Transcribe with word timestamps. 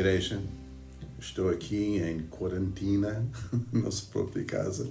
igreja. 0.00 0.40
Estou 1.18 1.50
aqui 1.50 1.98
em 1.98 2.22
quarentena, 2.22 3.22
na 3.70 3.82
nossa 3.82 4.06
própria 4.10 4.42
casa. 4.44 4.90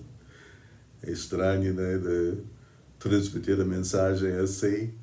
É 1.01 1.11
estranho, 1.11 1.73
né, 1.73 1.97
de 1.97 2.43
transmitir 2.99 3.59
a 3.59 3.65
mensagem 3.65 4.33
assim, 4.33 4.93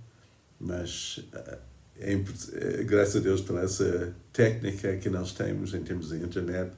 mas 0.60 1.26
eh, 1.32 1.58
é, 1.98 2.12
é, 2.12 2.84
graças 2.84 3.16
a 3.16 3.20
Deus 3.20 3.40
por 3.40 3.58
essa 3.58 4.14
técnica 4.32 4.96
que 4.98 5.10
nós 5.10 5.32
temos 5.32 5.74
em 5.74 5.82
termos 5.82 6.10
de 6.10 6.18
internet, 6.18 6.72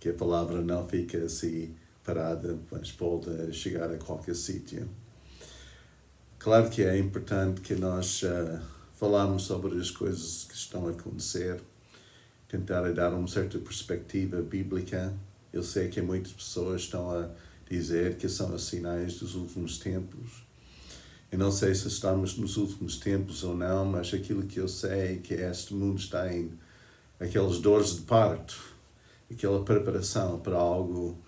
que 0.00 0.08
a 0.08 0.14
palavra 0.14 0.60
não 0.60 0.88
fica 0.88 1.18
assim 1.18 1.76
parada, 2.02 2.58
mas 2.72 2.90
pode 2.90 3.52
chegar 3.52 3.90
a 3.90 3.98
qualquer 3.98 4.34
sítio. 4.34 4.88
Claro 6.40 6.68
que 6.70 6.82
é 6.82 6.98
importante 6.98 7.60
que 7.60 7.74
nós 7.74 8.22
uh, 8.22 8.60
falamos 8.96 9.44
sobre 9.44 9.78
as 9.78 9.90
coisas 9.90 10.44
que 10.44 10.54
estão 10.54 10.88
a 10.88 10.90
acontecer, 10.90 11.60
tentar 12.48 12.90
dar 12.92 13.12
uma 13.12 13.28
certa 13.28 13.58
perspectiva 13.58 14.40
bíblica. 14.42 15.12
Eu 15.52 15.62
sei 15.62 15.88
que 15.88 16.00
muitas 16.00 16.32
pessoas 16.32 16.82
estão 16.82 17.10
a 17.10 17.28
dizer 17.68 18.16
que 18.16 18.28
são 18.28 18.54
os 18.54 18.64
sinais 18.64 19.18
dos 19.18 19.34
últimos 19.34 19.78
tempos. 19.78 20.44
Eu 21.30 21.38
não 21.38 21.50
sei 21.50 21.74
se 21.74 21.88
estamos 21.88 22.36
nos 22.36 22.56
últimos 22.56 22.96
tempos 22.98 23.42
ou 23.42 23.56
não, 23.56 23.84
mas 23.84 24.12
aquilo 24.14 24.44
que 24.44 24.60
eu 24.60 24.68
sei 24.68 25.14
é 25.14 25.16
que 25.16 25.34
este 25.34 25.74
mundo 25.74 25.98
está 25.98 26.32
em 26.32 26.52
aquelas 27.18 27.58
dores 27.58 27.96
de 27.96 28.02
parto, 28.02 28.56
aquela 29.30 29.64
preparação 29.64 30.38
para 30.38 30.56
algo 30.56 31.18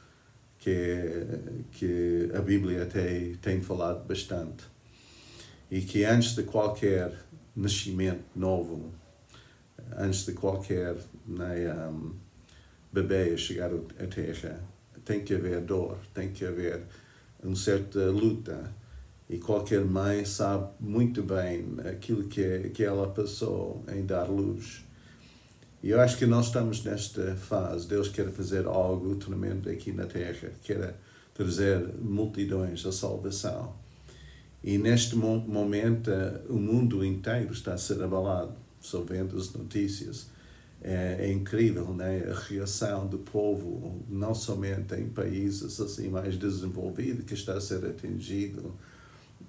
que, 0.59 1.27
que 1.73 2.31
a 2.35 2.41
Bíblia 2.41 2.87
tem, 2.87 3.35
tem 3.37 3.61
falado 3.61 4.07
bastante. 4.07 4.65
E 5.71 5.81
que 5.81 6.05
antes 6.05 6.35
de 6.35 6.45
qualquer 6.45 7.13
nascimento 7.55 8.25
novo, 8.35 8.93
antes 9.97 10.27
de 10.27 10.33
qualquer 10.33 10.97
né, 11.27 11.89
um, 11.89 12.15
bebê 12.93 13.37
chegar 13.37 13.71
à 13.73 14.07
Terra, 14.07 14.61
tem 15.05 15.23
que 15.23 15.35
haver 15.35 15.61
dor, 15.61 15.99
tem 16.13 16.33
que 16.33 16.45
haver 16.45 16.83
uma 17.43 17.57
certa 17.57 18.07
luta. 18.11 18.75
E 19.29 19.39
qualquer 19.39 19.85
mãe 19.85 20.25
sabe 20.25 20.69
muito 20.79 21.23
bem 21.23 21.77
aquilo 21.91 22.25
que, 22.25 22.71
que 22.71 22.85
ela 22.85 23.09
passou 23.09 23.85
em 23.93 24.07
dar 24.07 24.31
luz. 24.31 24.85
E 25.83 25.91
eu 25.91 26.01
acho 26.01 26.17
que 26.17 26.27
nós 26.27 26.47
estamos 26.47 26.85
nesta 26.85 27.35
fase. 27.35 27.89
Deus 27.89 28.09
quer 28.09 28.29
fazer 28.31 28.67
algo 28.67 29.17
tremendo 29.17 29.69
aqui 29.69 29.93
na 29.93 30.07
Terra, 30.07 30.51
quer 30.63 30.95
trazer 31.35 31.87
multidões 32.01 32.85
à 32.87 32.93
salvação. 32.93 33.75
E 34.65 34.79
neste 34.79 35.15
momento, 35.15 36.11
o 36.49 36.57
mundo 36.57 37.05
inteiro 37.05 37.53
está 37.53 37.75
a 37.75 37.79
ser 37.79 38.03
abalado. 38.03 38.55
Estou 38.81 39.05
vendo 39.05 39.37
as 39.37 39.53
notícias 39.53 40.29
é, 40.83 41.17
é, 41.21 41.33
incrível 41.33 41.93
né? 41.95 42.25
a 42.31 42.35
reação 42.35 43.07
do 43.07 43.19
povo, 43.19 44.05
não 44.09 44.35
somente 44.35 44.95
em 44.95 45.09
países 45.09 45.81
assim 45.81 46.09
mais 46.09 46.37
desenvolvidos, 46.37 47.25
que 47.25 47.35
está 47.35 47.55
a 47.55 47.61
ser 47.61 47.85
atingido 47.85 48.75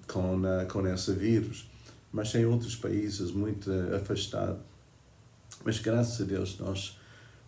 com, 0.06 0.36
uh, 0.36 0.66
com 0.68 0.86
esse 0.86 1.12
vírus, 1.12 1.70
mas 2.10 2.34
em 2.34 2.44
outros 2.44 2.74
países 2.74 3.30
muito 3.30 3.70
afastados. 3.94 4.62
Mas 5.64 5.78
graças 5.78 6.20
a 6.20 6.24
Deus 6.24 6.58
nós 6.58 6.98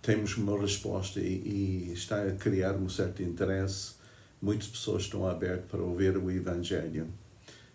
temos 0.02 0.36
uma 0.36 0.58
resposta 0.58 1.20
e, 1.20 1.88
e 1.88 1.92
está 1.92 2.22
a 2.22 2.32
criar 2.32 2.74
um 2.74 2.88
certo 2.88 3.22
interesse. 3.22 3.94
Muitas 4.40 4.68
pessoas 4.68 5.02
estão 5.02 5.26
abertas 5.26 5.70
para 5.70 5.82
ouvir 5.82 6.16
o 6.16 6.30
Evangelho. 6.30 7.08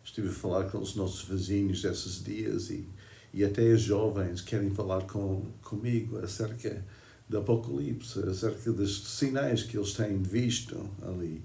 Estive 0.03 0.30
a 0.30 0.31
falar 0.31 0.66
com 0.66 0.80
os 0.80 0.95
nossos 0.95 1.23
vizinhos 1.23 1.83
esses 1.83 2.23
dias 2.23 2.70
e 2.70 2.88
e 3.36 3.44
até 3.44 3.64
os 3.64 3.81
jovens 3.81 4.39
querem 4.39 4.69
falar 4.69 5.02
com, 5.02 5.44
comigo 5.61 6.17
acerca 6.20 6.82
do 7.27 7.37
Apocalipse, 7.37 8.20
acerca 8.20 8.71
dos 8.71 9.10
sinais 9.10 9.61
que 9.61 9.77
eles 9.77 9.92
têm 9.92 10.21
visto 10.23 10.89
ali. 11.02 11.43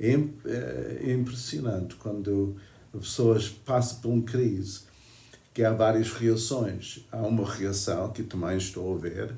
É, 0.00 0.14
é 0.14 1.12
impressionante 1.12 1.94
quando 1.96 2.56
as 2.94 3.00
pessoas 3.00 3.50
passam 3.50 4.00
por 4.00 4.08
uma 4.08 4.22
crise, 4.22 4.80
que 5.52 5.62
há 5.62 5.74
várias 5.74 6.10
reações. 6.10 7.04
Há 7.12 7.18
uma 7.18 7.46
reação 7.46 8.10
que 8.12 8.22
também 8.22 8.56
estou 8.56 8.94
a 8.94 8.98
ver, 8.98 9.34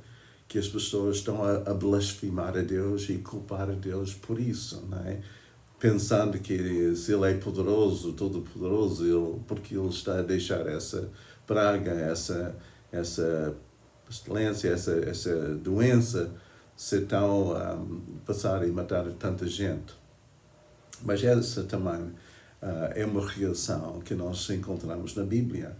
que 0.46 0.56
as 0.56 0.68
pessoas 0.68 1.16
estão 1.16 1.42
a, 1.42 1.74
blasfemar 1.74 2.56
a 2.56 2.62
Deus 2.62 3.08
e 3.08 3.18
culpar 3.18 3.70
a 3.70 3.74
Deus 3.74 4.14
por 4.14 4.38
isso, 4.38 4.86
não 4.88 4.98
é? 5.00 5.20
pensando 5.80 6.38
que 6.38 6.94
se 6.96 7.12
Ele 7.12 7.30
é 7.30 7.34
poderoso, 7.34 8.12
todo-poderoso, 8.12 9.04
ele, 9.04 9.40
porque 9.46 9.76
Ele 9.76 9.88
está 9.88 10.18
a 10.18 10.22
deixar 10.22 10.66
essa 10.66 11.08
praga, 11.48 11.90
essa, 11.92 12.54
essa 12.92 13.56
pestilência, 14.06 14.68
essa, 14.68 14.92
essa 14.92 15.54
doença 15.56 16.30
ser 16.76 17.06
tão 17.06 17.54
um, 17.56 18.20
passar 18.24 18.66
e 18.68 18.70
matar 18.70 19.10
tanta 19.14 19.46
gente. 19.46 19.94
Mas 21.02 21.24
essa 21.24 21.64
também 21.64 22.02
uh, 22.02 22.92
é 22.94 23.04
uma 23.04 23.26
reação 23.26 24.00
que 24.00 24.14
nós 24.14 24.48
encontramos 24.50 25.16
na 25.16 25.24
Bíblia, 25.24 25.76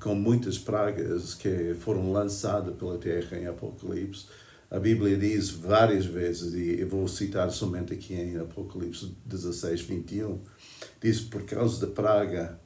com 0.00 0.14
muitas 0.14 0.56
pragas 0.58 1.34
que 1.34 1.74
foram 1.80 2.12
lançadas 2.12 2.76
pela 2.76 2.96
terra 2.98 3.36
em 3.38 3.46
Apocalipse. 3.46 4.26
A 4.70 4.78
Bíblia 4.78 5.16
diz 5.16 5.50
várias 5.50 6.04
vezes, 6.04 6.54
e 6.54 6.80
eu 6.80 6.88
vou 6.88 7.08
citar 7.08 7.50
somente 7.50 7.92
aqui 7.92 8.14
em 8.14 8.38
Apocalipse 8.38 9.16
16, 9.26 9.80
21, 9.80 10.40
diz: 11.00 11.20
Por 11.20 11.42
causa 11.42 11.84
da 11.84 11.92
praga 11.92 12.60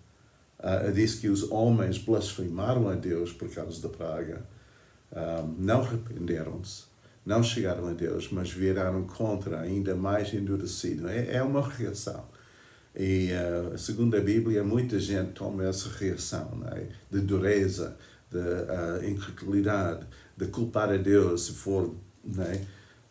uh, 0.64 1.20
que 1.20 1.28
os 1.28 1.50
homens 1.50 1.98
blasfemaram 1.98 2.88
a 2.88 2.94
Deus 2.94 3.32
por 3.32 3.48
causa 3.50 3.80
da 3.82 3.88
praga. 3.88 4.44
Um, 5.12 5.64
não 5.64 5.82
arrependeram-se, 5.82 6.84
não 7.24 7.42
chegaram 7.42 7.86
a 7.86 7.92
Deus, 7.92 8.30
mas 8.32 8.50
viraram 8.50 9.04
contra, 9.04 9.60
ainda 9.60 9.94
mais 9.94 10.32
endurecido. 10.32 11.08
É, 11.08 11.36
é 11.36 11.42
uma 11.42 11.66
reação. 11.66 12.24
E, 12.96 13.30
uh, 13.32 13.76
segundo 13.76 14.16
a 14.16 14.20
Bíblia, 14.20 14.64
muita 14.64 14.98
gente 14.98 15.32
toma 15.32 15.64
essa 15.64 15.88
reação 15.90 16.62
é? 16.72 16.86
de 17.10 17.20
dureza, 17.20 17.96
de 18.30 18.38
uh, 18.38 19.08
incredulidade, 19.08 20.06
de 20.36 20.46
culpar 20.46 20.90
a 20.90 20.96
Deus 20.96 21.46
se 21.46 21.52
for, 21.52 21.94
é? 22.38 22.60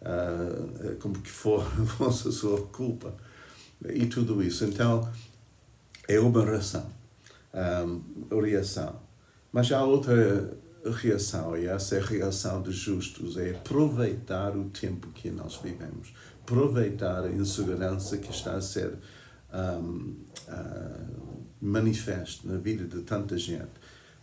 uh, 0.01 0.95
como 0.97 1.19
que 1.19 1.29
for, 1.29 1.65
a 2.01 2.11
sua 2.11 2.65
culpa. 2.67 3.13
E 3.85 4.05
tudo 4.05 4.41
isso. 4.41 4.65
Então, 4.65 5.09
é 6.07 6.19
uma 6.19 6.43
reação 6.45 7.02
um, 7.53 8.39
reação. 8.39 9.01
Mas 9.51 9.71
há 9.71 9.83
outra 9.83 10.57
reação, 10.91 11.55
e 11.55 11.67
essa 11.67 11.95
é 11.95 11.99
a 11.99 12.05
reação 12.05 12.61
dos 12.61 12.75
justos, 12.75 13.37
é 13.37 13.51
aproveitar 13.51 14.57
o 14.57 14.69
tempo 14.69 15.09
que 15.09 15.29
nós 15.29 15.55
vivemos, 15.57 16.13
aproveitar 16.41 17.23
a 17.23 17.29
insegurança 17.29 18.17
que 18.17 18.31
está 18.31 18.55
a 18.55 18.61
ser 18.61 18.97
um, 19.53 20.15
uh, 20.47 21.43
manifesto 21.61 22.47
na 22.47 22.57
vida 22.57 22.85
de 22.85 23.03
tanta 23.03 23.37
gente, 23.37 23.71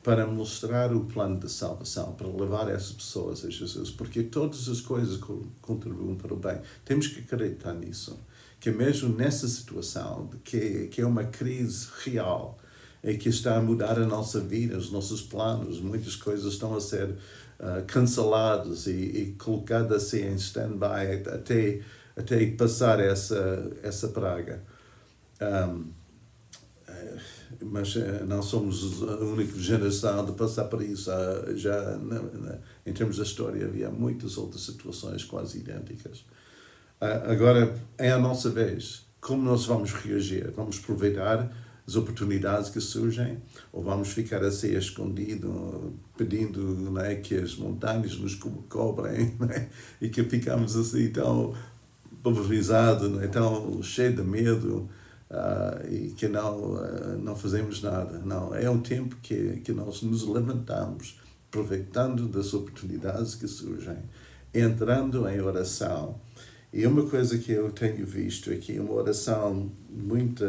para 0.02 0.26
mostrar 0.26 0.94
o 0.94 1.04
plano 1.04 1.38
de 1.38 1.50
salvação, 1.50 2.12
para 2.12 2.26
levar 2.26 2.70
essas 2.70 2.92
pessoas 2.92 3.44
a 3.44 3.50
Jesus, 3.50 3.90
porque 3.90 4.22
todas 4.22 4.68
as 4.68 4.80
coisas 4.80 5.20
contribuem 5.60 6.16
para 6.16 6.32
o 6.32 6.36
bem. 6.36 6.60
Temos 6.84 7.06
que 7.06 7.20
acreditar 7.20 7.74
nisso, 7.74 8.18
que 8.58 8.70
mesmo 8.70 9.14
nessa 9.14 9.46
situação, 9.46 10.30
que, 10.42 10.88
que 10.88 11.02
é 11.02 11.06
uma 11.06 11.24
crise 11.24 11.88
real, 12.02 12.58
é 13.02 13.14
que 13.14 13.28
está 13.28 13.56
a 13.56 13.62
mudar 13.62 13.98
a 13.98 14.06
nossa 14.06 14.40
vida, 14.40 14.76
os 14.76 14.90
nossos 14.90 15.22
planos. 15.22 15.80
Muitas 15.80 16.16
coisas 16.16 16.52
estão 16.52 16.76
a 16.76 16.80
ser 16.80 17.08
uh, 17.08 17.84
canceladas 17.86 18.86
e, 18.86 18.92
e 18.92 19.34
colocadas 19.38 20.04
assim 20.04 20.22
em 20.22 20.34
stand-by 20.34 21.28
até, 21.32 21.80
até 22.16 22.46
passar 22.52 23.00
essa, 23.00 23.70
essa 23.82 24.08
praga. 24.08 24.62
Um, 25.40 25.84
eh, 26.86 27.18
mas 27.62 27.96
eh, 27.96 28.24
não 28.26 28.42
somos 28.42 29.02
a 29.02 29.16
única 29.16 29.58
geração 29.58 30.24
de 30.24 30.32
passar 30.32 30.64
por 30.64 30.82
isso. 30.82 31.10
Já 31.56 31.98
em 32.84 32.92
termos 32.92 33.16
da 33.16 33.22
história 33.22 33.64
havia 33.66 33.90
muitas 33.90 34.36
outras 34.36 34.62
situações 34.62 35.24
quase 35.24 35.58
idênticas. 35.58 36.24
Agora 37.00 37.74
é 37.96 38.10
a 38.10 38.18
nossa 38.18 38.50
vez. 38.50 39.06
Como 39.20 39.42
nós 39.42 39.66
vamos 39.66 39.92
reagir? 39.92 40.50
Vamos 40.50 40.78
aproveitar 40.78 41.50
as 41.90 41.96
oportunidades 41.96 42.70
que 42.70 42.80
surgem, 42.80 43.42
ou 43.72 43.82
vamos 43.82 44.10
ficar 44.10 44.44
assim 44.44 44.76
escondido, 44.76 45.92
pedindo 46.16 46.60
né, 46.92 47.16
que 47.16 47.34
as 47.34 47.56
montanhas 47.56 48.16
nos 48.16 48.36
cobrem, 48.68 49.34
né, 49.40 49.68
e 50.00 50.08
que 50.08 50.22
ficamos 50.22 50.76
assim 50.76 51.10
tão 51.10 51.52
pulverizados, 52.22 53.10
né, 53.10 53.26
tão 53.26 53.82
cheios 53.82 54.14
de 54.14 54.22
medo, 54.22 54.88
uh, 55.30 55.92
e 55.92 56.10
que 56.10 56.28
não, 56.28 56.74
uh, 56.74 57.18
não 57.20 57.34
fazemos 57.34 57.82
nada. 57.82 58.20
Não, 58.20 58.54
é 58.54 58.70
um 58.70 58.80
tempo 58.80 59.16
que, 59.20 59.60
que 59.64 59.72
nós 59.72 60.00
nos 60.02 60.24
levantamos, 60.24 61.18
aproveitando 61.48 62.28
das 62.28 62.54
oportunidades 62.54 63.34
que 63.34 63.48
surgem, 63.48 63.98
entrando 64.54 65.28
em 65.28 65.40
oração. 65.40 66.20
E 66.72 66.86
uma 66.86 67.04
coisa 67.04 67.36
que 67.36 67.50
eu 67.50 67.72
tenho 67.72 68.06
visto 68.06 68.52
aqui, 68.52 68.78
uma 68.78 68.92
oração 68.92 69.72
muito 69.90 70.44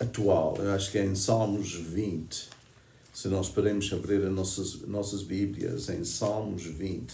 atual, 0.00 0.56
eu 0.58 0.70
acho 0.72 0.90
que 0.90 0.98
é 0.98 1.04
em 1.04 1.14
Salmos 1.14 1.74
20, 1.74 2.48
Se 3.12 3.28
nós 3.28 3.48
podemos 3.48 3.92
abrir 3.92 4.24
as 4.24 4.32
nossas, 4.32 4.82
nossas 4.82 5.22
Bíblias 5.22 5.88
em 5.88 6.04
Salmos 6.04 6.62
20. 6.62 7.12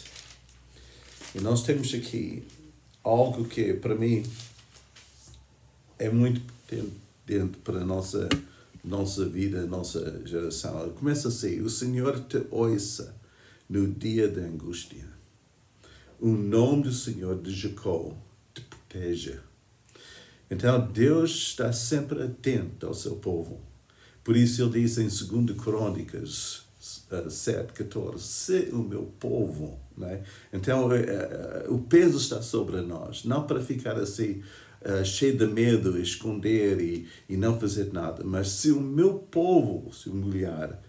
E 1.34 1.40
nós 1.40 1.62
temos 1.62 1.94
aqui 1.94 2.46
algo 3.02 3.44
que, 3.44 3.72
para 3.74 3.94
mim, 3.94 4.22
é 5.98 6.10
muito 6.10 6.42
dentro 7.26 7.58
para 7.60 7.80
a 7.80 7.84
nossa, 7.84 8.28
nossa 8.84 9.26
vida, 9.26 9.66
nossa 9.66 10.22
geração. 10.26 10.90
Começa 10.90 11.28
assim: 11.28 11.60
O 11.60 11.70
Senhor 11.70 12.20
te 12.20 12.44
ouça 12.50 13.14
no 13.68 13.88
dia 13.88 14.28
da 14.28 14.42
angústia. 14.42 15.08
O 16.20 16.28
nome 16.28 16.84
do 16.84 16.92
Senhor 16.92 17.40
de 17.40 17.52
Jacó 17.52 18.14
te 18.52 18.60
proteja. 18.60 19.42
Então, 20.50 20.80
Deus 20.90 21.30
está 21.30 21.72
sempre 21.72 22.22
atento 22.22 22.86
ao 22.86 22.94
seu 22.94 23.16
povo. 23.16 23.60
Por 24.22 24.36
isso, 24.36 24.62
ele 24.62 24.80
diz 24.80 24.98
em 24.98 25.08
2 25.08 25.58
Crônicas 25.58 26.64
7, 27.28 27.72
14, 27.72 28.22
se 28.22 28.68
o 28.72 28.78
meu 28.78 29.04
povo. 29.18 29.78
Né? 29.96 30.22
Então, 30.52 30.92
eh, 30.92 31.04
eh, 31.04 31.66
o 31.68 31.78
peso 31.78 32.18
está 32.18 32.42
sobre 32.42 32.80
nós, 32.80 33.24
não 33.24 33.46
para 33.46 33.60
ficar 33.60 33.96
assim 33.96 34.42
uh, 34.82 35.04
cheio 35.04 35.36
de 35.36 35.46
medo, 35.46 35.98
esconder 35.98 36.80
e, 36.80 37.08
e 37.28 37.36
não 37.36 37.58
fazer 37.58 37.92
nada. 37.92 38.22
Mas 38.24 38.48
se 38.48 38.70
o 38.70 38.80
meu 38.80 39.14
povo 39.14 39.92
se 39.92 40.08
humilhar, 40.08 40.80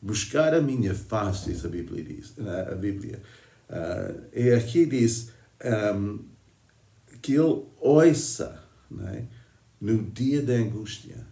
buscar 0.00 0.54
a 0.54 0.60
minha 0.60 0.94
face, 0.94 1.50
diz 1.50 1.64
a 1.64 1.68
Bíblia, 1.68 2.04
diz, 2.04 2.34
a 2.70 2.74
Bíblia. 2.74 3.20
Uh, 3.68 4.22
e 4.34 4.52
aqui 4.52 4.86
diz 4.86 5.30
um, 5.64 5.68
ehm, 5.68 6.18
que 7.20 7.34
ele 7.34 7.62
ouça 7.80 8.61
né, 8.96 9.26
no 9.80 10.02
dia 10.02 10.42
da 10.42 10.54
angústia. 10.54 11.26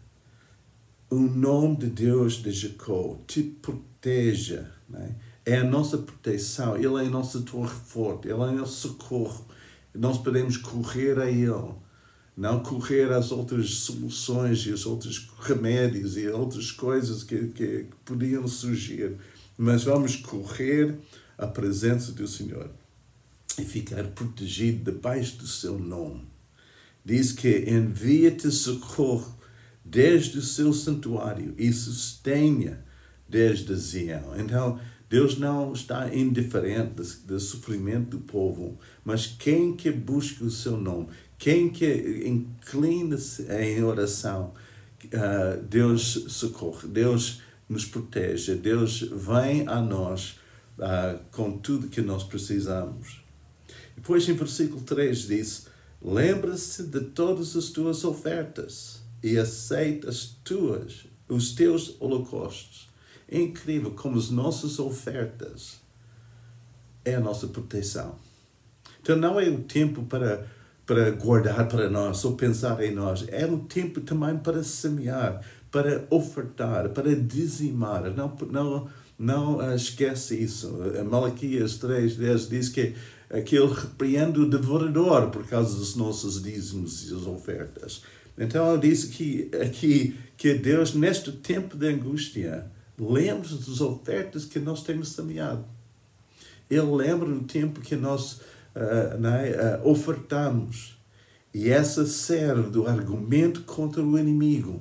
O 1.10 1.18
nome 1.18 1.76
de 1.76 1.86
Deus 1.86 2.34
de 2.34 2.50
Jacó 2.52 3.18
te 3.26 3.42
proteja. 3.42 4.70
Né? 4.88 5.16
É 5.44 5.58
a 5.58 5.64
nossa 5.64 5.98
proteção, 5.98 6.76
Ele 6.76 7.02
é 7.02 7.06
a 7.06 7.10
nossa 7.10 7.40
torre 7.40 7.74
forte, 7.86 8.28
Ele 8.28 8.34
é 8.34 8.36
o 8.36 8.52
nosso 8.52 8.88
socorro. 8.88 9.46
Nós 9.94 10.18
podemos 10.18 10.56
correr 10.56 11.18
a 11.18 11.28
Ele 11.30 11.74
não 12.40 12.60
correr 12.60 13.12
às 13.12 13.32
outras 13.32 13.68
soluções 13.70 14.64
e 14.64 14.70
aos 14.70 14.86
outros 14.86 15.28
remédios 15.40 16.16
e 16.16 16.26
outras 16.28 16.72
coisas 16.72 17.22
que, 17.22 17.48
que, 17.48 17.84
que 17.84 17.96
podiam 18.02 18.48
surgir, 18.48 19.18
mas 19.58 19.84
vamos 19.84 20.16
correr 20.16 20.96
à 21.36 21.46
presença 21.46 22.12
do 22.12 22.26
Senhor 22.26 22.70
e 23.58 23.62
ficar 23.62 24.04
protegido 24.08 24.90
debaixo 24.90 25.36
do 25.36 25.46
seu 25.46 25.78
nome. 25.78 26.29
Diz 27.04 27.32
que 27.32 27.70
envia-te 27.70 28.50
socorro 28.50 29.38
desde 29.84 30.38
o 30.38 30.42
seu 30.42 30.72
santuário 30.72 31.54
e 31.58 31.72
sustenha 31.72 32.84
desde 33.28 33.74
Zion. 33.74 34.34
Então, 34.36 34.78
Deus 35.08 35.36
não 35.38 35.72
está 35.72 36.14
indiferente 36.14 37.02
do, 37.26 37.40
sofrimento 37.40 38.10
do 38.10 38.20
povo, 38.20 38.78
mas 39.04 39.26
quem 39.26 39.74
que 39.74 39.90
busca 39.90 40.44
o 40.44 40.50
seu 40.50 40.76
nome, 40.76 41.08
quem 41.36 41.68
que 41.68 42.22
inclina-se 42.24 43.42
em 43.50 43.82
oração, 43.82 44.54
uh, 45.06 45.60
Deus 45.64 46.26
socorre, 46.28 46.86
Deus 46.86 47.42
nos 47.68 47.84
protege, 47.84 48.54
Deus 48.54 49.00
vem 49.00 49.66
a 49.66 49.80
nós 49.80 50.38
uh, 50.78 51.18
com 51.32 51.58
tudo 51.58 51.88
que 51.88 52.00
nós 52.00 52.22
precisamos. 52.22 53.20
Depois, 53.96 54.28
em 54.28 54.34
versículo 54.34 54.80
3, 54.82 55.26
diz: 55.26 55.66
Lembra-se 56.02 56.84
de 56.84 57.00
todas 57.00 57.56
as 57.56 57.70
tuas 57.70 58.04
ofertas 58.04 59.02
e 59.22 59.38
aceita 59.38 60.08
as 60.08 60.24
tuas, 60.42 61.06
os 61.28 61.52
teus 61.52 61.96
holocaustos. 62.00 62.88
É 63.28 63.38
incrível 63.38 63.92
como 63.92 64.18
as 64.18 64.30
nossas 64.30 64.78
ofertas 64.78 65.78
é 67.04 67.14
a 67.14 67.20
nossa 67.20 67.46
proteção. 67.46 68.16
Então, 69.00 69.16
não 69.16 69.38
é 69.38 69.48
o 69.48 69.62
tempo 69.62 70.02
para 70.04 70.46
para 70.90 71.08
guardar 71.12 71.68
para 71.68 71.88
nós 71.88 72.24
ou 72.24 72.34
pensar 72.34 72.82
em 72.82 72.92
nós. 72.92 73.24
É 73.28 73.46
um 73.46 73.60
tempo 73.60 74.00
também 74.00 74.36
para 74.36 74.64
semear, 74.64 75.40
para 75.70 76.04
ofertar, 76.10 76.88
para 76.88 77.14
dizimar. 77.14 78.10
Não, 78.10 78.36
não, 78.50 78.88
não 79.16 79.58
uh, 79.58 79.72
esquece 79.72 80.42
isso. 80.42 80.76
Malaquias 81.08 81.78
3.10 81.78 82.48
diz 82.48 82.68
que, 82.68 82.96
que 83.44 83.56
ele 83.56 83.72
repreende 83.72 84.40
o 84.40 84.48
devorador 84.48 85.30
por 85.30 85.46
causa 85.46 85.76
dos 85.76 85.94
nossos 85.94 86.42
dízimos 86.42 87.08
e 87.08 87.14
as 87.14 87.26
ofertas. 87.26 88.02
Então 88.36 88.72
ele 88.72 88.88
diz 88.88 89.04
que, 89.04 89.50
aqui 89.62 90.18
que 90.36 90.54
Deus, 90.54 90.94
neste 90.94 91.30
tempo 91.30 91.76
de 91.76 91.88
angústia, 91.88 92.66
lembra 92.98 93.48
das 93.48 93.80
ofertas 93.80 94.44
que 94.44 94.58
nós 94.58 94.82
temos 94.82 95.10
semeado. 95.10 95.64
Ele 96.68 96.82
lembra 96.82 97.28
do 97.28 97.42
tempo 97.42 97.80
que 97.80 97.96
nós 97.96 98.40
uh, 98.74 99.16
uh, 99.16 99.88
ofertamos. 99.88 100.98
E 101.52 101.68
essa 101.68 102.06
serve 102.06 102.70
do 102.70 102.86
argumento 102.86 103.62
contra 103.62 104.02
o 104.02 104.18
inimigo. 104.18 104.80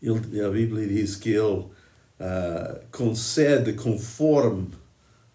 Ele, 0.00 0.40
a 0.40 0.48
Bíblia 0.48 0.88
diz 0.88 1.16
que 1.16 1.30
ele 1.30 1.60
uh, 1.60 1.70
concede 2.90 3.74
conforme 3.74 4.70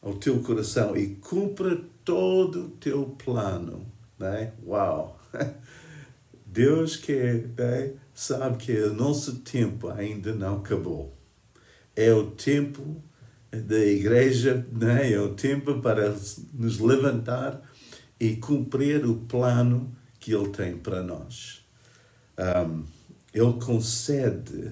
ao 0.02 0.16
teu 0.16 0.40
coração 0.42 0.96
e 0.96 1.16
cumpra 1.16 1.80
todo 2.04 2.66
o 2.66 2.70
teu 2.70 3.16
plano. 3.24 3.86
Né? 4.18 4.54
Uau! 4.66 5.20
Deus 6.46 6.96
que 6.96 7.46
né, 7.58 7.92
sabe 8.14 8.58
que 8.58 8.72
o 8.72 8.94
nosso 8.94 9.38
tempo 9.40 9.90
ainda 9.90 10.34
não 10.34 10.58
acabou. 10.58 11.14
É 11.96 12.14
o 12.14 12.32
tempo 12.32 13.02
da 13.52 13.80
igreja 13.80 14.66
né? 14.72 15.12
é 15.12 15.20
o 15.20 15.34
tempo 15.34 15.80
para 15.82 16.16
nos 16.54 16.80
levantar 16.80 17.62
e 18.20 18.36
cumprir 18.36 19.06
o 19.06 19.16
plano 19.16 19.96
que 20.20 20.34
Ele 20.34 20.50
tem 20.50 20.78
para 20.78 21.02
nós. 21.04 21.66
Um, 22.38 22.84
ele 23.34 23.54
concede, 23.54 24.72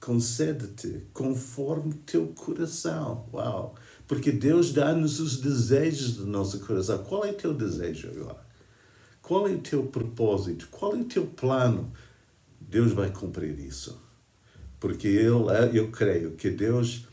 concede-te 0.00 1.06
conforme 1.12 1.94
teu 1.94 2.28
coração. 2.28 3.26
Uau! 3.32 3.74
Porque 4.10 4.32
Deus 4.32 4.72
dá-nos 4.72 5.20
os 5.20 5.36
desejos 5.36 6.16
do 6.16 6.26
nosso 6.26 6.58
coração. 6.58 6.98
Qual 7.04 7.24
é 7.24 7.30
o 7.30 7.34
teu 7.34 7.54
desejo 7.54 8.08
agora? 8.08 8.44
Qual 9.22 9.46
é 9.46 9.52
o 9.52 9.60
teu 9.60 9.84
propósito? 9.84 10.66
Qual 10.68 10.96
é 10.96 10.98
o 10.98 11.04
teu 11.04 11.26
plano? 11.26 11.92
Deus 12.60 12.90
vai 12.90 13.12
cumprir 13.12 13.56
isso. 13.60 14.02
Porque 14.80 15.06
ele, 15.06 15.78
eu 15.78 15.92
creio 15.92 16.32
que 16.32 16.50
Deus 16.50 17.06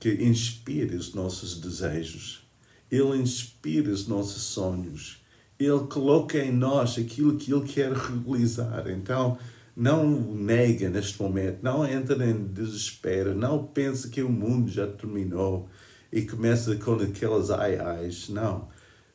que 0.00 0.10
inspira 0.24 0.96
os 0.96 1.12
nossos 1.12 1.60
desejos. 1.60 2.42
Ele 2.90 3.18
inspira 3.18 3.92
os 3.92 4.08
nossos 4.08 4.42
sonhos. 4.42 5.22
Ele 5.58 5.80
coloca 5.80 6.38
em 6.38 6.50
nós 6.50 6.96
aquilo 6.96 7.36
que 7.36 7.52
Ele 7.52 7.68
quer 7.68 7.92
realizar. 7.92 8.88
Então, 8.88 9.36
não 9.76 10.34
nega 10.34 10.88
neste 10.88 11.20
momento, 11.20 11.58
não 11.60 11.86
entra 11.86 12.24
em 12.24 12.42
desespero, 12.42 13.34
não 13.34 13.66
pensa 13.66 14.08
que 14.08 14.22
o 14.22 14.30
mundo 14.30 14.70
já 14.70 14.86
terminou 14.86 15.68
e 16.12 16.22
começa 16.22 16.76
com 16.76 16.94
aquelas 16.94 17.50
ai-ais. 17.50 18.28
Não. 18.28 18.68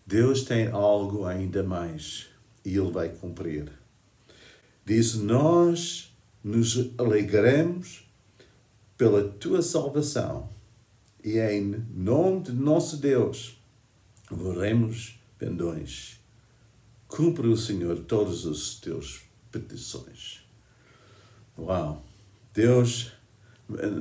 Deus 0.06 0.42
tem 0.44 0.68
algo 0.68 1.25
ainda 1.25 1.62
mais 1.62 2.27
e 2.66 2.75
Ele 2.75 2.92
vai 2.92 3.10
cumprir. 3.10 3.72
Diz: 4.86 5.16
Nós 5.16 6.18
nos 6.44 6.92
alegremos 6.98 8.10
pela 8.98 9.27
tua 9.27 9.62
salvação 9.62 10.50
e 11.24 11.38
em 11.39 11.86
nome 11.94 12.44
de 12.44 12.51
nosso 12.54 12.98
Deus 12.98 13.62
veremos 14.32 15.20
pendões. 15.38 16.20
Cumpre 17.08 17.48
o 17.48 17.58
Senhor 17.58 18.00
todas 18.00 18.46
as 18.46 18.75
teus 18.75 19.22
petições. 19.51 20.42
Uau! 21.58 22.04
Deus, 22.54 23.12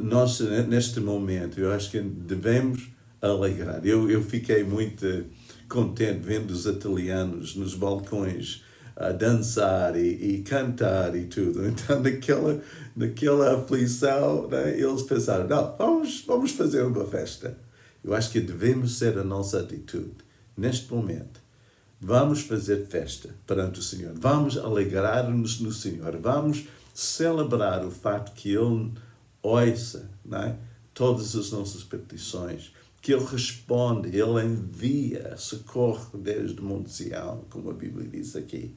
nós 0.00 0.40
neste 0.68 1.00
momento, 1.00 1.58
eu 1.58 1.72
acho 1.72 1.90
que 1.90 2.00
devemos 2.00 2.88
alegrar. 3.20 3.84
Eu, 3.84 4.10
eu 4.10 4.22
fiquei 4.22 4.62
muito 4.62 5.24
contente 5.68 6.20
vendo 6.20 6.50
os 6.50 6.66
italianos 6.66 7.56
nos 7.56 7.74
balcões 7.74 8.64
a 8.96 9.12
dançar 9.12 9.96
e, 9.96 10.36
e, 10.36 10.42
cantar 10.42 11.14
e 11.14 11.26
tudo. 11.26 11.66
Então, 11.68 12.00
naquela, 12.00 12.60
naquela 12.94 13.60
aflição, 13.60 14.48
né, 14.48 14.78
eles 14.78 15.02
pensaram: 15.02 15.46
não, 15.46 15.76
vamos, 15.76 16.24
vamos 16.26 16.52
fazer 16.52 16.82
uma 16.82 17.04
festa. 17.04 17.58
Eu 18.02 18.14
acho 18.14 18.30
que 18.30 18.40
devemos 18.40 18.98
ser 18.98 19.18
a 19.18 19.24
nossa 19.24 19.60
atitude 19.60 20.14
neste 20.56 20.92
momento. 20.92 21.44
Vamos 22.00 22.42
fazer 22.42 22.86
festa 22.86 23.30
perante 23.46 23.80
o 23.80 23.82
Senhor. 23.82 24.12
Vamos 24.14 24.56
alegrar-nos 24.56 25.60
no 25.60 25.72
Senhor. 25.72 26.16
Vamos 26.18 26.66
celebrar 26.94 27.84
o 27.84 27.90
fato 27.90 28.32
que 28.32 28.52
Ele 28.52 28.92
ouça 29.46 30.10
né, 30.24 30.58
todas 30.92 31.36
as 31.36 31.50
nossas 31.50 31.84
petições 31.84 32.72
que 33.06 33.12
Ele 33.12 33.24
responde, 33.24 34.08
Ele 34.08 34.44
envia 34.44 35.36
socorro 35.36 36.18
desde 36.18 36.60
o 36.60 36.64
Monte 36.64 36.90
Sião, 36.90 37.44
como 37.48 37.70
a 37.70 37.72
Bíblia 37.72 38.08
diz 38.08 38.34
aqui. 38.34 38.74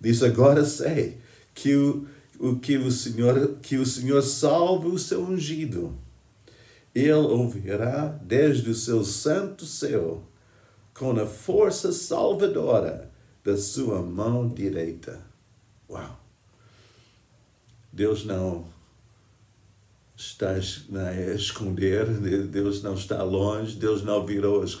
Diz: 0.00 0.22
Agora 0.22 0.64
sei 0.64 1.18
que 1.52 1.74
o, 1.74 2.06
o 2.38 2.60
que 2.60 2.76
o 2.76 2.92
Senhor, 2.92 3.56
que 3.60 3.76
o 3.76 3.84
Senhor 3.84 4.22
salve 4.22 4.86
o 4.86 4.96
seu 4.96 5.20
ungido. 5.20 5.98
Ele 6.94 7.12
ouvirá 7.12 8.06
desde 8.06 8.70
o 8.70 8.74
seu 8.74 9.04
santo 9.04 9.66
céu, 9.66 10.22
com 10.94 11.10
a 11.10 11.26
força 11.26 11.92
salvadora 11.92 13.10
da 13.42 13.56
sua 13.56 14.00
mão 14.00 14.48
direita. 14.48 15.20
Uau! 15.90 16.20
Deus 17.92 18.24
não 18.24 18.75
está 20.16 20.52
a 20.52 21.34
esconder, 21.34 22.06
Deus 22.46 22.82
não 22.82 22.94
está 22.94 23.22
longe, 23.22 23.76
Deus 23.76 24.02
não 24.02 24.24
virou 24.24 24.62
as, 24.62 24.78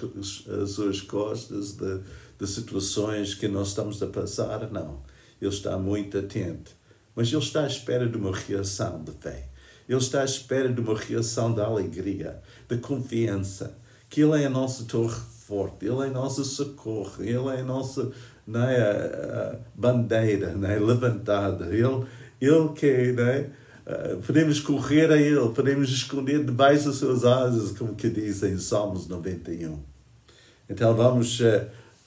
as 0.62 0.70
suas 0.70 1.02
costas 1.02 1.72
de, 1.72 2.00
de 2.38 2.46
situações 2.46 3.34
que 3.34 3.46
nós 3.46 3.68
estamos 3.68 4.02
a 4.02 4.06
passar, 4.06 4.70
não. 4.70 5.02
Ele 5.40 5.50
está 5.50 5.76
muito 5.76 6.16
atento. 6.16 6.70
Mas 7.14 7.28
Ele 7.28 7.42
está 7.42 7.64
à 7.64 7.66
espera 7.66 8.08
de 8.08 8.16
uma 8.16 8.34
reação 8.34 9.02
de 9.04 9.12
fé. 9.12 9.48
Ele 9.88 9.98
está 9.98 10.22
à 10.22 10.24
espera 10.24 10.70
de 10.70 10.80
uma 10.80 10.96
reação 10.96 11.54
de 11.54 11.60
alegria, 11.60 12.40
de 12.68 12.78
confiança, 12.78 13.76
que 14.08 14.22
Ele 14.22 14.42
é 14.42 14.46
a 14.46 14.50
nossa 14.50 14.84
torre 14.84 15.20
forte, 15.46 15.86
Ele 15.86 16.02
é 16.02 16.06
a 16.06 16.10
nossa 16.10 16.44
socorro, 16.44 17.22
Ele 17.22 17.48
é 17.48 17.60
a 17.60 17.64
nossa 17.64 18.10
não 18.46 18.62
é, 18.62 18.80
a, 18.80 19.56
bandeira 19.74 20.54
não 20.54 20.68
é, 20.68 20.78
levantada. 20.78 21.66
Ele, 21.66 22.06
ele 22.40 22.68
que 22.74 23.12
não 23.12 23.24
é, 23.24 23.50
uh, 23.86 24.16
podemos 24.22 24.60
correr 24.60 25.10
a 25.10 25.16
Ele, 25.16 25.48
podemos 25.50 25.90
esconder 25.90 26.44
debaixo 26.44 26.86
das 26.86 26.96
suas 26.96 27.24
asas, 27.24 27.76
como 27.76 27.94
que 27.94 28.08
diz 28.08 28.42
em 28.42 28.58
Salmos 28.58 29.06
91. 29.08 29.78
Então 30.68 30.94
vamos 30.94 31.40
uh, 31.40 31.44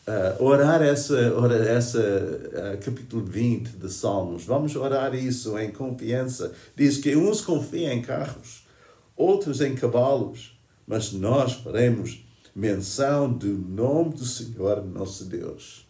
uh, 0.08 0.44
orar 0.44 0.82
essa, 0.82 1.34
orar 1.34 1.62
essa 1.62 2.78
capítulo 2.84 3.24
20 3.24 3.70
de 3.78 3.90
Salmos. 3.92 4.46
Vamos 4.46 4.76
orar 4.76 5.16
isso 5.16 5.58
em 5.58 5.72
confiança. 5.72 6.52
Diz 6.76 6.98
que 6.98 7.16
uns 7.16 7.42
confiam 7.42 7.92
em 7.94 8.02
carros, 8.02 8.68
outros 9.16 9.62
em 9.62 9.76
cavalos, 9.76 10.58
mas 10.86 11.12
nós 11.14 11.54
faremos 11.54 12.24
menção 12.56 13.32
do 13.32 13.48
nome 13.48 14.16
do 14.16 14.26
Senhor 14.26 14.84
nosso 14.86 15.26
Deus. 15.26 15.88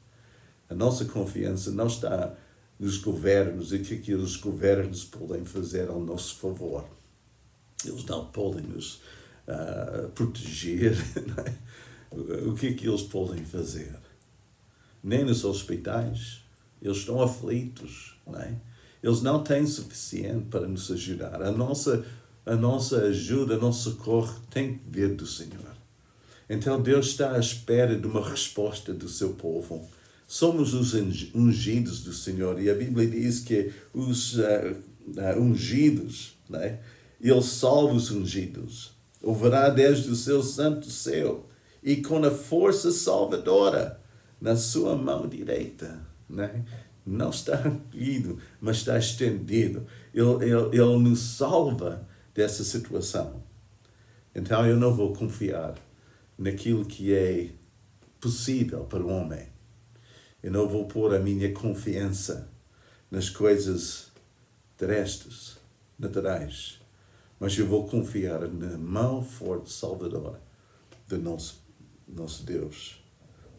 A 0.69 0.75
nossa 0.75 1.05
confiança 1.05 1.71
não 1.71 1.87
está 1.87 2.33
nos 2.79 2.97
governos 2.97 3.73
e 3.73 3.79
que, 3.79 3.97
que 3.97 4.13
os 4.13 4.37
governos 4.37 5.03
podem 5.03 5.43
fazer 5.43 5.89
ao 5.89 5.99
nosso 5.99 6.35
favor. 6.37 6.85
Eles 7.85 8.05
não 8.05 8.25
podem 8.27 8.65
nos 8.65 9.01
uh, 9.47 10.09
proteger. 10.15 10.95
É? 11.45 11.69
O 12.47 12.55
que 12.55 12.65
é 12.65 12.73
que 12.73 12.87
eles 12.87 13.03
podem 13.03 13.45
fazer? 13.45 13.95
Nem 15.03 15.23
nos 15.23 15.45
hospitais. 15.45 16.41
Eles 16.81 16.97
estão 16.97 17.21
aflitos. 17.21 18.17
Não 18.25 18.39
é? 18.39 18.55
Eles 19.03 19.21
não 19.21 19.43
têm 19.43 19.67
suficiente 19.67 20.47
para 20.49 20.67
nos 20.67 20.89
ajudar. 20.89 21.39
A 21.43 21.51
nossa, 21.51 22.03
a 22.47 22.55
nossa 22.55 23.03
ajuda, 23.03 23.59
o 23.59 23.61
nosso 23.61 23.91
socorro 23.91 24.41
tem 24.49 24.79
que 24.79 24.89
vir 24.89 25.15
do 25.15 25.27
Senhor. 25.27 25.75
Então 26.49 26.81
Deus 26.81 27.07
está 27.09 27.33
à 27.35 27.39
espera 27.39 27.95
de 27.95 28.07
uma 28.07 28.27
resposta 28.27 28.91
do 28.91 29.07
seu 29.07 29.33
povo 29.33 29.87
somos 30.29 30.75
os 30.75 30.93
ungidos 31.33 32.03
do 32.03 32.13
Senhor. 32.13 32.61
E 32.61 32.69
a 32.69 32.75
Bíblia 32.75 33.07
diz 33.07 33.39
que 33.39 33.73
os 33.91 34.37
uh, 34.37 34.75
uh, 35.07 35.41
ungidos, 35.41 36.37
né? 36.47 36.79
Ele 37.19 37.41
salva 37.41 37.95
os 37.95 38.11
ungidos. 38.11 38.91
Ouvirá 39.23 39.69
desde 39.69 40.11
o 40.11 40.15
seu 40.15 40.43
santo 40.43 40.89
céu 40.91 41.49
e 41.83 41.97
com 41.97 42.23
a 42.23 42.29
força 42.29 42.91
salvadora 42.91 43.99
na 44.39 44.55
sua 44.55 44.95
mão 44.95 45.27
direita. 45.27 45.99
Né? 46.29 46.63
Não 47.03 47.31
está 47.31 47.59
ido, 47.91 48.37
mas 48.61 48.77
está 48.77 48.99
estendido. 48.99 49.87
Ele, 50.13 50.45
ele, 50.45 50.77
ele 50.77 50.99
nos 50.99 51.19
salva 51.19 52.07
dessa 52.35 52.63
situação. 52.63 53.41
Então 54.33 54.65
eu 54.65 54.77
não 54.77 54.93
vou 54.93 55.11
confiar 55.11 55.73
naquilo 56.37 56.85
que 56.85 57.13
é 57.13 57.49
possível 58.21 58.85
para 58.85 59.03
o 59.03 59.09
homem 59.09 59.58
eu 60.41 60.51
não 60.51 60.67
vou 60.67 60.85
pôr 60.85 61.13
a 61.13 61.19
minha 61.19 61.53
confiança 61.53 62.49
nas 63.11 63.29
coisas 63.29 64.11
terrestres, 64.77 65.57
naturais, 65.97 66.79
mas 67.39 67.57
eu 67.57 67.67
vou 67.67 67.87
confiar 67.87 68.47
na 68.47 68.77
mão 68.77 69.23
forte 69.23 69.71
salvadora 69.71 70.41
do 71.07 71.17
nosso, 71.17 71.61
nosso 72.07 72.43
Deus. 72.43 73.03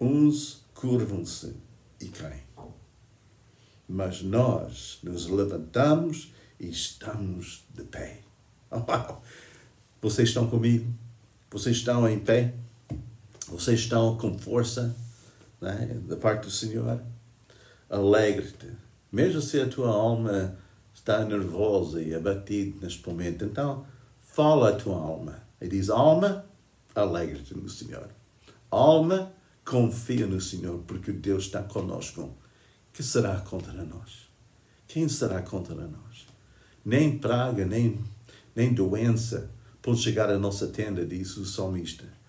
Uns 0.00 0.64
curvam-se 0.72 1.54
e 2.00 2.06
caem, 2.08 2.42
mas 3.86 4.22
nós 4.22 4.98
nos 5.02 5.26
levantamos 5.26 6.32
e 6.58 6.70
estamos 6.70 7.64
de 7.74 7.84
pé. 7.84 8.20
Vocês 10.00 10.28
estão 10.28 10.48
comigo? 10.48 10.90
Vocês 11.50 11.76
estão 11.76 12.08
em 12.08 12.18
pé? 12.18 12.54
Vocês 13.48 13.80
estão 13.80 14.16
com 14.16 14.38
força? 14.38 14.96
Né, 15.60 16.00
da 16.06 16.16
parte 16.16 16.44
do 16.44 16.50
Senhor. 16.50 17.02
Alegre-te, 17.88 18.68
mesmo 19.10 19.40
se 19.40 19.60
a 19.60 19.68
tua 19.68 19.90
alma 19.90 20.56
está 20.94 21.24
nervosa 21.24 22.02
e 22.02 22.14
abatida 22.14 22.78
neste 22.80 23.06
momento. 23.08 23.44
Então, 23.44 23.84
fala 24.20 24.70
a 24.70 24.76
tua 24.76 24.96
alma 24.96 25.42
e 25.60 25.68
diz: 25.68 25.90
Alma, 25.90 26.44
alegre-te 26.94 27.56
no 27.56 27.68
Senhor. 27.68 28.08
Alma, 28.70 29.32
confia 29.64 30.26
no 30.26 30.40
Senhor, 30.40 30.78
porque 30.86 31.12
Deus 31.12 31.44
está 31.44 31.62
conosco. 31.62 32.36
Que 32.92 33.02
será 33.02 33.40
contra 33.40 33.84
nós? 33.84 34.28
Quem 34.86 35.08
será 35.08 35.42
contra 35.42 35.76
nós? 35.76 36.26
Nem 36.84 37.18
praga, 37.18 37.64
nem, 37.64 38.00
nem 38.54 38.74
doença 38.74 39.50
pode 39.80 40.00
chegar 40.00 40.28
à 40.28 40.38
nossa 40.38 40.66
tenda, 40.66 41.06
diz 41.06 41.36
o 41.36 41.44
salmista 41.44 42.19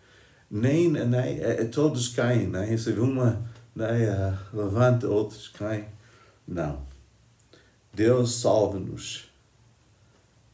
nem, 0.51 0.89
nem 0.89 1.39
é, 1.39 1.63
todos 1.63 2.10
caem, 2.10 2.48
né? 2.48 2.75
Se 2.77 2.91
uma 2.91 3.41
né, 3.74 4.38
levanta, 4.51 5.08
outros 5.08 5.48
caem. 5.48 5.88
Não. 6.46 6.86
Deus 7.93 8.36
salva-nos. 8.36 9.29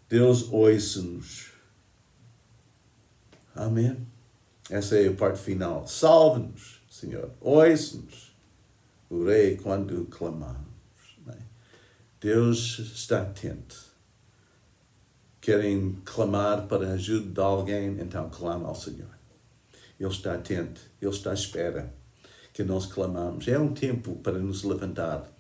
Deus 0.08 0.52
ouça-nos. 0.52 1.52
Amém? 3.56 3.98
Essa 4.70 4.98
é 4.98 5.08
a 5.08 5.14
parte 5.14 5.40
final. 5.40 5.88
Salve-nos, 5.88 6.80
Senhor. 6.90 7.32
Ouça-nos. 7.42 8.36
O 9.10 9.26
rei 9.26 9.58
quando 9.58 10.06
clamamos. 10.06 11.18
Né? 11.26 11.38
Deus 12.22 12.78
está 12.80 13.24
atento. 13.24 13.88
Querem 15.42 15.98
clamar 16.06 16.68
para 16.68 16.90
a 16.90 16.94
ajuda 16.94 17.32
de 17.32 17.40
alguém, 17.40 18.00
então 18.00 18.30
clama 18.30 18.68
ao 18.68 18.76
Senhor. 18.76 19.17
Ele 20.00 20.10
está 20.10 20.34
atento, 20.34 20.82
Ele 21.02 21.12
está 21.12 21.32
à 21.32 21.34
espera 21.34 21.94
que 22.54 22.64
nós 22.64 22.88
clamamos. 22.88 23.48
É 23.48 23.60
um 23.60 23.74
tempo 23.74 24.16
para 24.16 24.40
nos 24.40 24.64
levantar. 24.64 25.32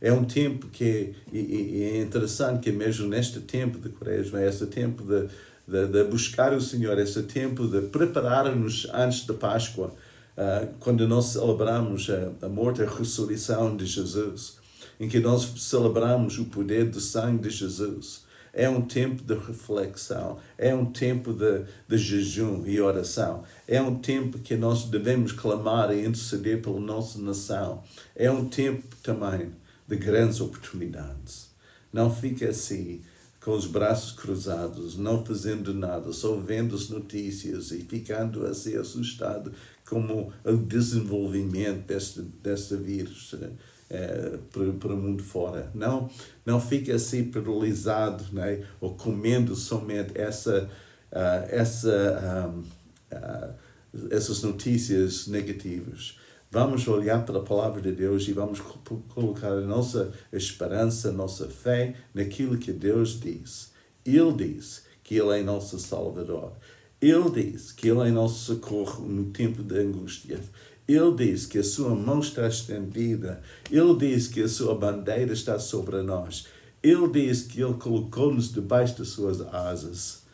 É 0.00 0.12
um 0.12 0.24
tempo 0.24 0.66
que 0.68 1.14
é 1.32 2.02
interessante 2.02 2.60
que 2.60 2.72
mesmo 2.72 3.08
neste 3.08 3.40
tempo 3.40 3.78
de 3.78 3.88
quaresma, 3.90 4.42
esse 4.42 4.66
tempo 4.66 5.04
de, 5.04 5.28
de, 5.66 5.86
de 5.86 6.04
buscar 6.04 6.52
o 6.52 6.60
Senhor, 6.60 6.98
esse 6.98 7.22
tempo 7.22 7.66
de 7.68 7.80
preparar-nos 7.82 8.88
antes 8.92 9.24
da 9.24 9.34
Páscoa, 9.34 9.94
uh, 10.36 10.74
quando 10.80 11.06
nós 11.06 11.26
celebramos 11.26 12.10
a, 12.10 12.46
a 12.46 12.48
morte 12.48 12.80
e 12.80 12.84
a 12.84 12.90
ressurreição 12.90 13.76
de 13.76 13.86
Jesus, 13.86 14.58
em 14.98 15.08
que 15.08 15.20
nós 15.20 15.52
celebramos 15.58 16.38
o 16.38 16.46
poder 16.46 16.90
do 16.90 17.00
sangue 17.00 17.48
de 17.48 17.50
Jesus 17.50 18.23
é 18.54 18.68
um 18.68 18.80
tempo 18.80 19.22
de 19.22 19.34
reflexão, 19.34 20.38
é 20.56 20.74
um 20.74 20.86
tempo 20.86 21.32
de, 21.32 21.64
de 21.88 21.98
jejum 21.98 22.64
e 22.66 22.80
oração, 22.80 23.42
é 23.66 23.82
um 23.82 23.96
tempo 23.96 24.38
que 24.38 24.56
nós 24.56 24.84
devemos 24.84 25.32
clamar 25.32 25.92
e 25.92 26.06
interceder 26.06 26.62
pela 26.62 26.80
nossa 26.80 27.18
nação, 27.18 27.82
é 28.14 28.30
um 28.30 28.48
tempo 28.48 28.96
também 29.02 29.50
de 29.86 29.96
grandes 29.96 30.40
oportunidades. 30.40 31.50
Não 31.92 32.14
fique 32.14 32.44
assim, 32.44 33.02
com 33.40 33.52
os 33.52 33.66
braços 33.66 34.12
cruzados, 34.12 34.96
não 34.96 35.24
fazendo 35.24 35.74
nada, 35.74 36.12
só 36.12 36.34
vendo 36.36 36.74
as 36.74 36.88
notícias 36.88 37.72
e 37.72 37.80
ficando 37.82 38.46
assim 38.46 38.76
assustado 38.76 39.52
como 39.86 40.32
o 40.44 40.56
desenvolvimento 40.56 41.86
deste, 41.86 42.22
deste 42.22 42.74
vírus 42.76 43.34
é, 43.90 44.38
para, 44.52 44.72
para 44.72 44.94
o 44.94 44.96
mundo 44.96 45.22
fora. 45.22 45.70
Não, 45.74 46.10
não 46.44 46.60
fique 46.60 46.90
assim 46.90 47.24
paralisado 47.24 48.24
né? 48.32 48.64
ou 48.80 48.94
comendo 48.94 49.54
somente 49.54 50.18
essa, 50.18 50.70
uh, 51.12 51.46
essa, 51.48 52.52
um, 52.52 52.60
uh, 53.14 53.54
essas 54.10 54.42
notícias 54.42 55.26
negativas. 55.26 56.18
Vamos 56.50 56.86
olhar 56.86 57.24
para 57.24 57.38
a 57.38 57.42
palavra 57.42 57.82
de 57.82 57.90
Deus 57.90 58.28
e 58.28 58.32
vamos 58.32 58.60
colocar 59.08 59.48
a 59.48 59.60
nossa 59.60 60.12
esperança, 60.32 61.08
a 61.08 61.12
nossa 61.12 61.48
fé 61.48 61.96
naquilo 62.14 62.56
que 62.56 62.72
Deus 62.72 63.18
diz. 63.18 63.72
Ele 64.06 64.32
diz 64.32 64.84
que 65.02 65.16
Ele 65.16 65.40
é 65.40 65.42
nosso 65.42 65.80
Salvador. 65.80 66.52
Ele 67.00 67.28
diz 67.30 67.72
que 67.72 67.88
Ele 67.88 68.08
é 68.08 68.10
nosso 68.12 68.54
socorro 68.54 69.04
no 69.04 69.32
tempo 69.32 69.64
de 69.64 69.78
angústia. 69.78 70.38
Ele 70.86 71.14
diz 71.16 71.46
que 71.46 71.58
a 71.58 71.64
sua 71.64 71.94
mão 71.94 72.20
está 72.20 72.46
estendida. 72.46 73.40
Ele 73.70 73.96
diz 73.96 74.28
que 74.28 74.42
a 74.42 74.48
sua 74.48 74.74
bandeira 74.74 75.32
está 75.32 75.58
sobre 75.58 76.02
nós. 76.02 76.46
Ele 76.82 77.08
diz 77.08 77.42
que 77.42 77.62
Ele 77.62 77.74
colocou-nos 77.74 78.52
debaixo 78.52 78.98
das 78.98 79.08
suas 79.08 79.40
asas. 79.40 80.24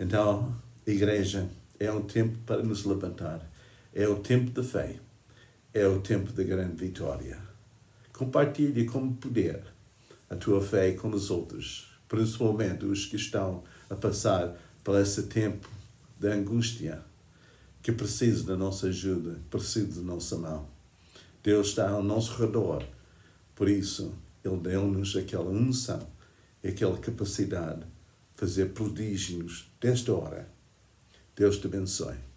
Então, 0.00 0.52
igreja, 0.84 1.48
é 1.78 1.92
um 1.92 2.02
tempo 2.02 2.36
para 2.44 2.62
nos 2.62 2.84
levantar. 2.84 3.48
É 3.94 4.08
o 4.08 4.16
tempo 4.16 4.50
da 4.50 4.64
fé. 4.64 4.96
É 5.72 5.86
o 5.86 6.00
tempo 6.00 6.32
da 6.32 6.42
grande 6.42 6.74
vitória. 6.74 7.38
Compartilhe 8.12 8.84
como 8.84 9.14
puder 9.14 9.62
a 10.28 10.34
tua 10.34 10.60
fé 10.60 10.92
com 10.92 11.10
os 11.10 11.30
outros, 11.30 11.88
principalmente 12.08 12.84
os 12.84 13.06
que 13.06 13.16
estão 13.16 13.62
a 13.88 13.94
passar 13.94 14.56
por 14.82 14.98
esse 14.98 15.24
tempo 15.24 15.68
de 16.18 16.28
angústia, 16.28 17.02
que 17.82 17.92
precisam 17.92 18.46
da 18.46 18.56
nossa 18.56 18.86
ajuda, 18.86 19.40
precisam 19.50 20.02
da 20.02 20.12
nossa 20.14 20.36
mão. 20.38 20.68
Deus 21.42 21.68
está 21.68 21.90
ao 21.90 22.02
nosso 22.02 22.40
redor, 22.40 22.86
por 23.54 23.68
isso 23.68 24.14
Ele 24.44 24.56
deu-nos 24.58 25.16
aquela 25.16 25.50
unção 25.50 26.06
aquela 26.64 26.96
capacidade 26.98 27.80
de 27.80 27.86
fazer 28.36 28.66
prodígios 28.66 29.68
desta 29.80 30.12
hora. 30.14 30.48
Deus 31.34 31.58
te 31.58 31.66
abençoe. 31.66 32.31